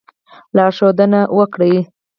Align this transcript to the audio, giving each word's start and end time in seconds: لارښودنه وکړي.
لارښودنه 0.55 1.21
وکړي. 1.37 1.73